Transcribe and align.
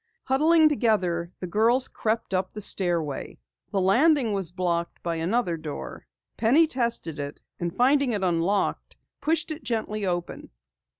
Huddling 0.23 0.67
together, 0.67 1.31
the 1.41 1.45
girls 1.45 1.87
crept 1.87 2.33
up 2.33 2.53
the 2.55 2.59
stairway. 2.59 3.37
The 3.69 3.79
landing 3.79 4.33
was 4.33 4.51
blocked 4.51 5.03
by 5.03 5.17
another 5.17 5.57
door. 5.57 6.07
Penny 6.37 6.65
tested 6.65 7.19
it, 7.19 7.39
and 7.59 7.77
finding 7.77 8.11
it 8.11 8.23
unlocked, 8.23 8.95
pushed 9.21 9.51
it 9.51 9.61
gently 9.63 10.07
open. 10.07 10.49